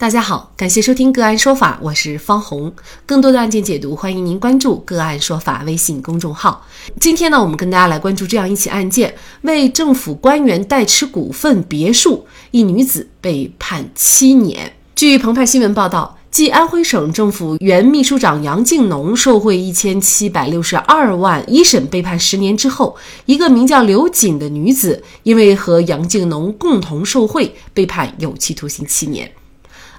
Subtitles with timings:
[0.00, 2.72] 大家好，感谢收听个案说法，我是方红。
[3.04, 6.66] 更多的案件解读，欢迎您关注个案说法微信公众号。
[6.98, 14.72] 今天呢，我们跟大家来关注这样一起案件：为政府官员代持股份别墅，一女子被判七年。
[14.96, 29.30] 据澎湃新闻报道，继安徽省政府原秘书长杨敬农受贿一千七百六十二万，一审被判十年之后，一个名叫刘瑾的女子因为和杨敬农共同受贿，被判有期徒刑七年。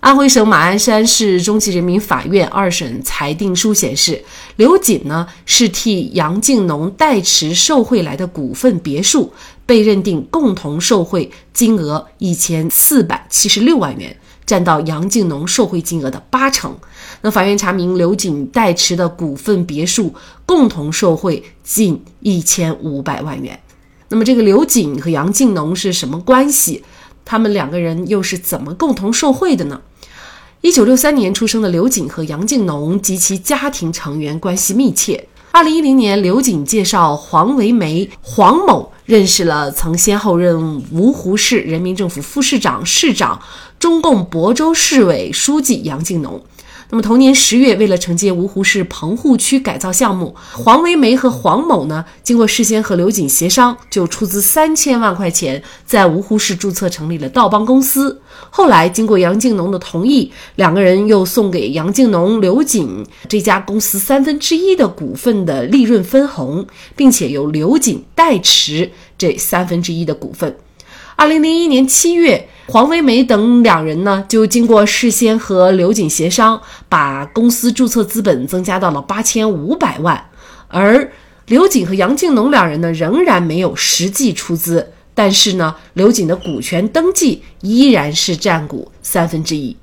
[0.02, 4.20] 安徽省马鞍山市中级人民法院二审裁定书显示，
[4.56, 9.32] 刘瑾呢是替杨敬农代持受贿来的股份别墅，
[9.64, 16.76] 被认定共同受贿金额一千四百七十六万元，占到杨敬农受贿金额的八成。
[17.22, 20.12] 那法院查明，刘瑾代持的股份别墅
[20.48, 23.60] 共同受贿近一千五百万元。
[24.10, 26.84] 那么，这个刘瑾和杨敬农是什么关系？
[27.24, 29.82] 他们两个人又是怎么共同受贿的呢？
[30.62, 35.28] 一九六三年出生的刘瑾和杨敬农及其家庭成员关系密切。
[35.52, 40.56] 二零一零年，刘瑾介绍黄维梅、黄某认识了曾先后任
[40.94, 43.42] 芜湖市人民政府副市长、市长、
[43.78, 46.42] 中共亳州市委书记杨敬农。
[46.92, 58.22] 那么同年十月，为了承接芜湖市棚户区改造项目，黄维梅和黄某呢，经过事先和刘瑾协商，就出资三千万块钱，在芜湖市注册成立了道邦公司。
[58.50, 70.58] 后来经过杨敬农的同意，两个人又送给杨敬农、刘瑾这家公司三分之一的股份的利润分红，并且由刘瑾代持这三分之一的股份。
[71.22, 80.30] 二零零一年七月，黄维梅等两人呢，就经过事先和刘瑾协商，把公司注册资本增加到了八千五百万。
[80.68, 81.12] 而
[81.46, 89.78] 刘瑾和杨敬农两人呢，仍然没有实际出资，但是呢，刘瑾的股权登记依然是占股三分之一。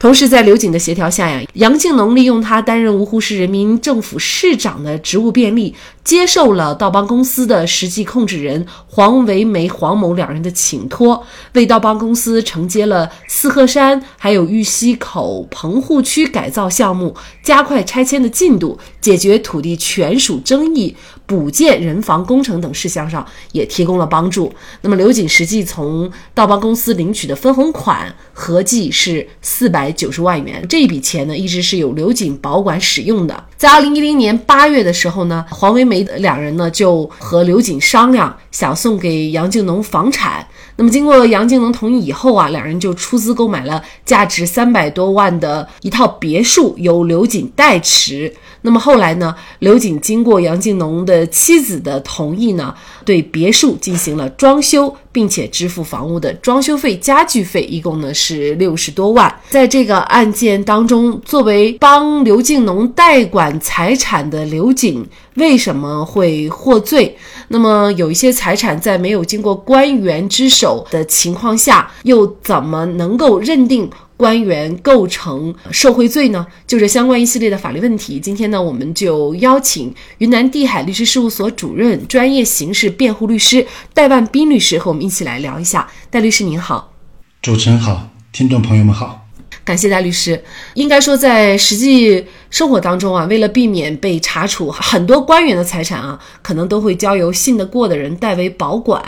[0.00, 11.22] 同时，在刘瑾的协调下呀，杨敬农利用他担任芜湖市人民政府市长的职务便利，接受了道邦公司的实际控制人黄维梅、黄某两人的请托，
[11.52, 20.96] 为道邦公司承接了四鹤山还有玉溪口棚户区改造项目，加快拆迁的进度，解决土地权属争议。
[21.30, 24.52] 补建人防工程等事项上也提供了帮助。
[24.80, 33.44] 那么刘瑾实际从道邦公司领取的分红款合计是四百九十万元，这一笔钱呢一直是由刘瑾保管使用的。
[33.56, 40.44] 在二零一零年八月的时候呢，黄维梅两人呢就和刘瑾商量，想送给杨敬农房产。
[40.74, 48.34] 那么经过杨敬农同意以后啊，两人就出资购买了价值三百多万的一套别墅，由刘瑾代持。
[48.62, 49.34] 那么后来呢？
[49.60, 59.34] 刘瑾经过杨敬农的妻子的同意呢，对别墅进行了装修，并且支付房屋的装修费、家具费，一共呢是六十多万。
[59.48, 67.16] 在这个案件当中，作为帮刘敬农代管财产的刘瑾，为什么会获罪？
[67.48, 73.90] 那么有一些财产在没有经过官员之手的情况下，又怎么能够认定？
[74.20, 76.46] 官员构成受贿罪呢？
[76.66, 85.90] 就这相关一系列的法律问题，今天呢，我们就邀请云南地海律师事务所主任、专业刑事辩护律师戴万斌律师和我们一起来聊一下。
[86.10, 86.92] 戴律师您好，
[87.40, 89.26] 主持人好，听众朋友们好，
[89.64, 90.44] 感谢戴律师。
[90.74, 99.02] 应该说，在实际生活当中啊，为了避免被查处，很多官员的财产啊，可能都会交由信得过的人代为保管。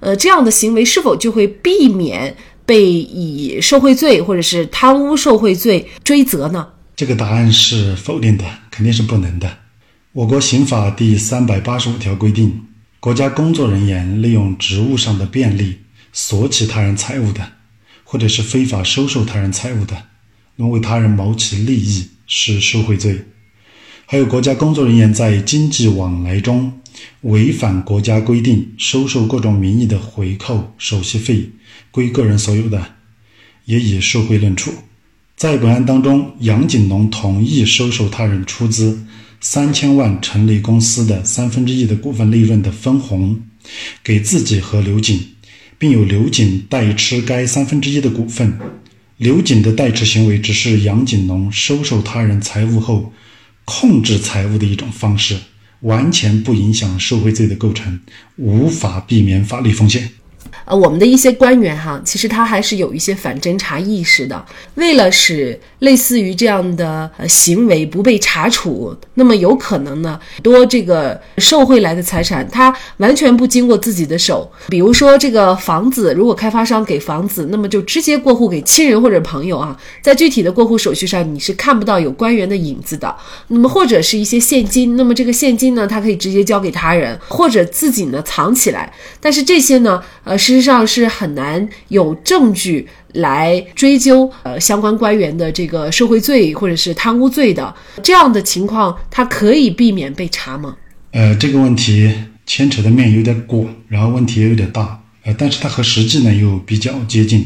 [0.00, 2.36] 呃，这样的行为是否就会避免？
[2.66, 6.66] 被以受贿罪或者是贪污受贿罪追责呢？
[6.96, 9.58] 这个答案是否定的，肯定是不能的。
[10.12, 12.60] 我国刑法第三百八十五条规定，
[12.98, 15.76] 国家工作人员利用职务上的便利
[16.12, 17.46] 索取他人财物的，
[18.02, 19.94] 或者是非法收受他人财物的，
[20.56, 23.26] 能为他人谋取利益，是受贿罪。
[24.06, 26.72] 还有国家工作人员在经济往来中
[27.22, 31.50] 违反国家规定，收受各种名义的回扣、手续费，
[31.96, 32.86] 归个人所有的，
[33.64, 34.70] 也以受贿论处。
[35.34, 39.02] 在本案当中，杨景龙同意收受他人出资
[39.40, 43.40] 三千万成立公司的三分之一的股份利润的分红，
[44.04, 45.18] 给自己和刘瑾，
[45.78, 48.58] 并由刘瑾代持该三分之一的股份。
[49.16, 53.10] 刘瑾的代持行为只是杨景龙收受他人财物后。
[53.64, 55.36] 控制财物的一种方式，
[55.80, 57.98] 完全不影响受贿罪的构成，
[58.36, 60.08] 无法避免法律风险。
[60.64, 64.44] 呃，我们的一些官员哈，其实他还是有一些反侦查意识的。
[64.74, 74.50] 为了使类似于这样的呃行为不被查处，那么有可能呢，多这个受贿来的财产，他完全不经过自己的手。
[74.68, 83.14] 比如说这个房子，如果开发商给房子，那么就直接过户给亲人或者朋友啊，在具体的过户手续上你是看不到有官员的影子的。
[83.48, 88.92] 那么或者是一些现金，那么这个现金呢，他可以直接交给他人，或者自己呢藏起来。
[89.20, 100.76] 但是这些呢，呃，事实上是很难有证据来追究呃相关官员的这个受贿罪或者是贪污罪的这样的情况，它可以避免被查吗？
[101.12, 102.12] 呃，这个问题
[102.44, 107.40] 牵扯的面有点广，然后问题也有点大，呃，但是它和实际呢又比较接近。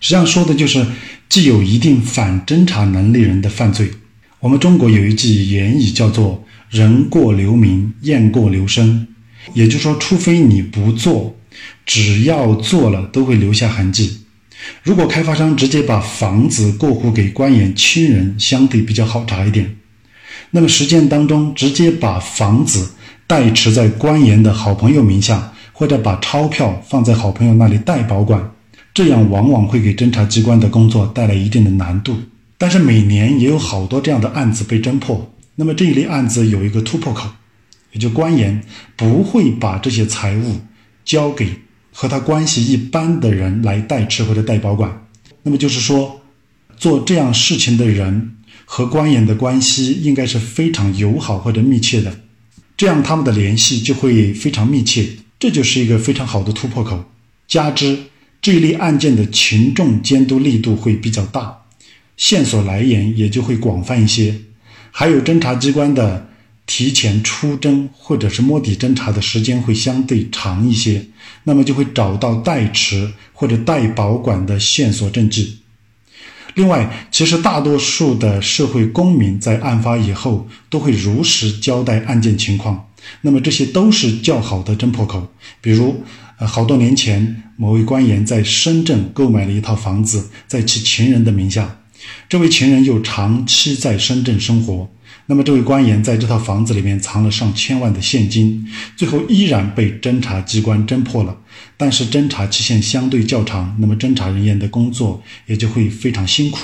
[0.00, 0.84] 实际上说的就是
[1.28, 3.90] 既有一定反侦查能力人的犯罪。
[4.40, 9.08] 我们中国有一句谚语叫做“人过留名，雁过留声”，
[9.54, 11.34] 也就是说，除非你不做。
[11.86, 14.26] 只要做了，都会留下痕迹。
[14.82, 19.76] 如果开发商直接把房子过户给官员亲人，相对比较好查一点。
[20.50, 22.90] 那么实践当中，直接把房子
[23.26, 28.50] 代持在官员的好朋友名下，或者把钞票放在好朋友那里代保管，
[28.92, 32.16] 这样往往会给侦查机关的工作带来一定的难度。
[32.58, 35.32] 但是每年也有好多这样的案子被侦破。
[35.54, 37.28] 那么这一类案子有一个突破口，
[37.92, 38.60] 也就官员
[38.96, 40.56] 不会把这些财物。
[41.04, 41.48] 交给
[41.98, 45.06] 和他关系一般的人来代持或者代保管，
[45.42, 46.20] 那么就是说，
[46.76, 52.20] 做这样事情的人和官员的关系应该是非常友好或者密切的，
[52.76, 55.08] 这样他们的联系就会非常密切，
[55.38, 57.02] 这就是一个非常好的突破口。
[57.48, 57.98] 加之
[58.42, 61.62] 这一类案件的群众监督力度会比较大，
[62.18, 64.34] 线索来源也就会广泛一些，
[64.90, 66.28] 还有侦查机关的。
[66.66, 71.06] 提前出侦或者是摸底侦查的时间会相对长一些，
[71.44, 75.58] 那么就会找到代持或者代保管的线索证据。
[76.54, 82.88] 另外，其实大多数的社会公民在案发以后都会如实交代案件情况，
[83.20, 85.30] 那么这些都是较好的侦破口。
[85.60, 86.02] 比如，
[86.38, 91.78] 呃，好多年前某位官员在深圳购买了一套房子，在其情人的名下，
[92.28, 94.90] 这位情人又长期在深圳生活。
[95.28, 98.64] 那么，这位官员在这套房子里面藏了上千万的现金，
[98.96, 101.36] 最后依然被侦查机关侦破了。
[101.76, 106.60] 但是，侦查期限相对较长，那么侦查人员的工作也就会非常辛苦。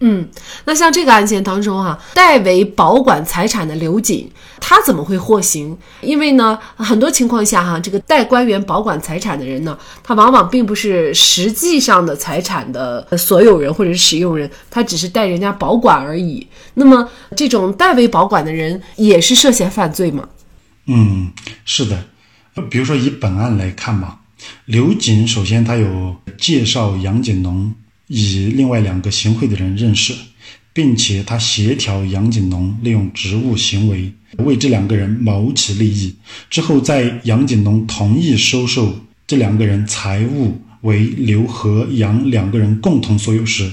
[0.00, 0.28] 嗯，
[0.66, 5.74] 那像这个案件当中哈，代为保管财产的刘瑾，他怎么会获刑？
[6.02, 16.46] 因为呢，很多情况下哈，这个代官员保管财产的人呢，他往往并不是实际上的财产的所有人或者是使用人，他只是代人家保管而已。
[16.74, 20.28] 那么，这种代为保管的人也是涉嫌犯罪吗？
[20.88, 21.32] 嗯，
[21.64, 22.04] 是的。
[22.68, 24.18] 比如说以本案来看嘛，
[24.66, 27.74] 刘瑾首先他有介绍杨锦龙。
[28.08, 30.14] 与另外两个行贿的人认识，
[30.72, 36.14] 并且他协调杨锦龙利用职务行为为这两个人谋取利益。
[36.50, 43.72] 之后，在杨锦龙同意收受这两个人财物为刘和杨两个人共同所有时，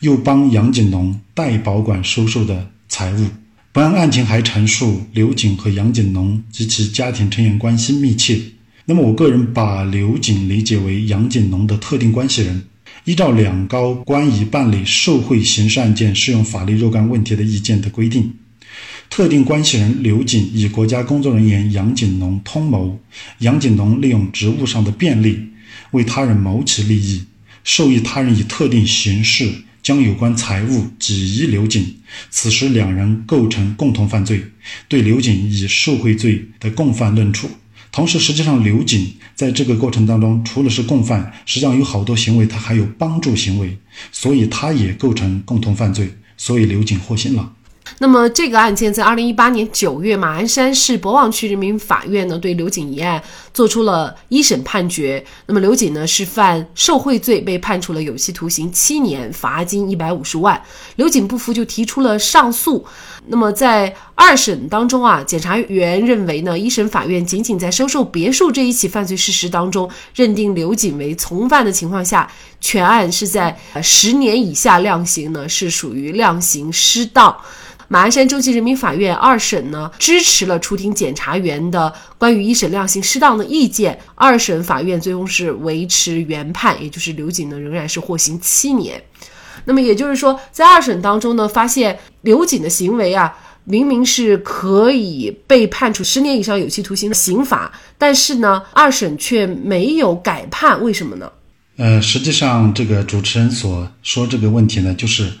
[0.00, 3.26] 又帮杨锦龙代保管收受的财物。
[3.72, 8.38] 本案案情还陈述刘瑾和杨锦龙及其家庭成员关系密切。
[8.84, 12.64] 那么，我个人把刘瑾理解为杨锦龙的特定关系人。
[13.04, 18.34] 依照两高关于办理受贿刑事案件适用法律若干问题的意见的规定，
[19.08, 23.00] 特定关系人刘瑾与国家工作人员杨锦龙通谋，
[23.38, 25.38] 杨锦龙利用职务上的便利
[25.92, 27.24] 为他人谋取利益，
[27.64, 29.50] 授意他人以特定形式
[29.82, 31.96] 将有关财物给予刘瑾，
[32.30, 34.44] 此时两人构成共同犯罪，
[34.88, 37.50] 对刘瑾以受贿罪的共犯论处。
[37.92, 43.76] 同时，实际上刘瑾在这个过程当中，除了是共犯，实际上有好多行为他还有帮助行为，
[44.12, 47.52] 所以他也构成共同犯罪，所以刘瑾获刑了。
[47.98, 53.22] 那么这个案件在二零一八年九月，马鞍山市博望区人民法院呢对刘瑾一案
[53.52, 55.22] 作出了一审判决。
[55.46, 60.62] 那么刘瑾呢是犯受贿罪，被判处了有期徒刑七年，罚金一百五十万。
[60.96, 62.86] 刘瑾不服就提出了上诉。
[63.26, 77.36] 那么在二审当中啊，检察员认为呢，一审法院仅仅在收受别墅这一起犯罪事实当中认定刘瑾为从犯的情况下，全案是在呃十年以下量刑呢，是属于量刑失当。
[77.88, 89.02] 马鞍山中级人民法院二审呢支持了出庭检察员的关于一审量刑适当的意见，二审法院最终是维持原判，也就是刘瑾呢仍然是获刑七年。
[89.64, 101.28] 那么也就是说，在二审当中呢，发现刘瑾的行为啊明明是可以被判处十年以上有期徒刑的刑罚，但是呢，二审却没有改判，为什么呢？
[101.80, 105.32] 呃，实际上这个主持人所说这个问题呢，就是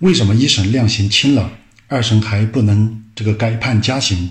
[0.00, 1.50] 为什么一审量刑轻了，
[1.88, 4.30] 二审还不能这个改判加刑？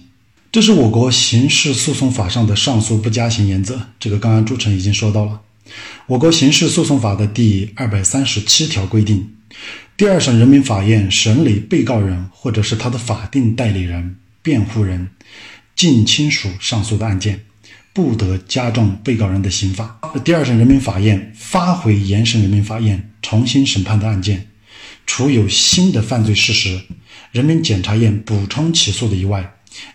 [0.51, 3.81] 这是我国刑事诉讼法上的上诉不加刑原则。
[3.99, 5.41] 这个刚刚主持人已经说到了，
[6.05, 9.27] 我国刑事诉讼法的第二百三十七条规定。
[9.97, 15.09] 第二审人民法院审理被告人或者是他的法定代理人、辩护人、
[15.75, 17.43] 近亲属上诉的案件，
[17.95, 19.97] 不得加重被告人的刑罚。
[20.25, 24.49] 第二审人民法院发回原审人民法院重新审判的案件，
[25.07, 26.81] 除有新的犯罪事实，
[27.31, 29.49] 人民检察院补充起诉的以外，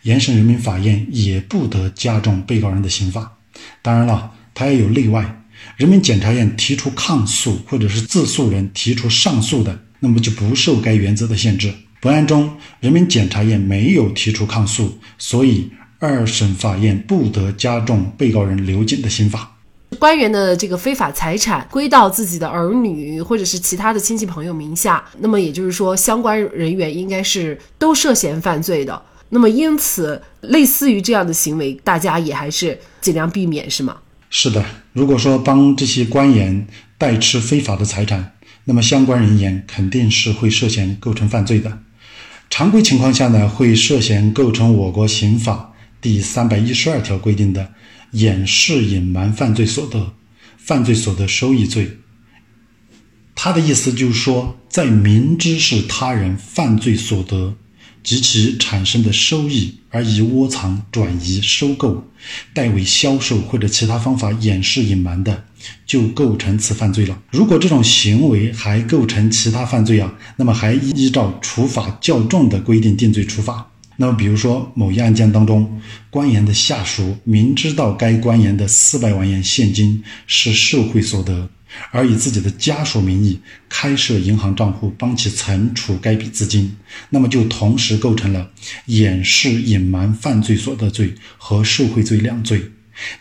[0.05, 3.37] 原审人民法院也不得加重被告人的刑罚。
[3.83, 5.37] 当然了，它也有例外。
[5.77, 11.71] 人民检察院提出抗诉，或者是自诉人提出上诉的，那么就不受该原则的限制。
[12.01, 15.71] 本案中，人民检察院没有提出抗诉，所以
[16.03, 19.59] 二审法院不得加重被告人刘瑾的刑罚。
[19.99, 29.03] 官员的这个非法财产归到自己的儿女或者是其他的亲戚朋友名下，那么也就是说，相关人员应该是都涉嫌犯罪的。
[29.29, 33.99] 那么因此，类似于这样的行为，大家也还是尽量避免，是吗？
[34.31, 34.65] 是的，
[34.95, 36.67] 如果说帮这些官员
[36.97, 38.33] 代持非法的财产，
[38.65, 41.79] 那么相关人员肯定是会涉嫌构成犯罪的。
[42.49, 45.70] 常规情况下呢，会涉嫌构成我国刑法
[46.01, 47.73] 第三百一十二条规定的
[48.13, 50.15] 掩饰隐瞒犯罪所得、
[50.57, 51.99] 犯罪所得收益罪。
[53.35, 57.57] 他的意思就是说，在明知是他人犯罪所得。
[58.03, 62.09] 及其产生的收益而以窝藏、转移、收购、
[62.55, 65.45] 代为销售或者其他方法掩饰、隐瞒的，
[65.85, 67.21] 就构成此犯罪了。
[67.31, 73.71] 如果这种行为还构成其他犯罪啊，那么还依照处罚较重的规定定罪处罚。
[74.01, 75.79] 那么，比如说某一案件当中，
[76.09, 81.51] 官员的下属明知道该官员的四百万元现金是受贿所得。
[81.91, 83.39] 而以自己的家属名义
[83.69, 86.75] 开设银行账户，帮其存储该笔资金，
[87.11, 88.51] 那么就同时构成了
[88.87, 92.63] 掩饰、隐瞒犯罪所得罪和受贿罪两罪。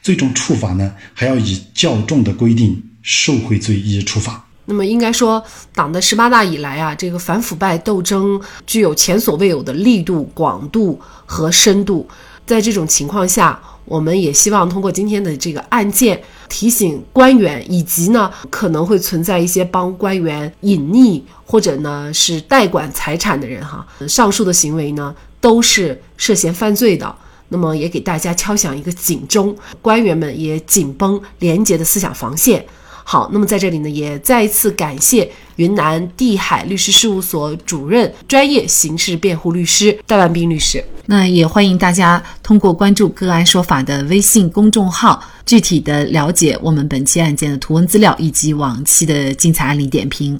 [0.02, 4.49] 最终处罚呢，还要以较重的规定受贿罪予以处罚。
[4.70, 12.08] 那么应该说，党的十八大以来啊，这个反腐败斗争具有前所未有的力度、广度和深度。
[12.46, 16.22] 在这种情况下，我们也希望通过今天的这个案件。
[16.48, 27.16] 提醒官员，以及呢可能会存在一些帮官员隐匿或者呢是代管财产的人哈，上述的行为呢都是涉嫌犯罪的。
[27.50, 32.66] 那么也给大家敲响一个警钟，官员们也紧绷廉洁的思想防线。
[33.12, 40.86] 好，那么在这里呢，也再一次感谢云南地海律师事务所主任、专业刑事辩护律师戴万斌律师。
[41.08, 50.40] 那也欢迎大家通过关注“个案说法”的微信公众号，具体的了解我们本期案件的图文资料以及往期的精彩案例点评。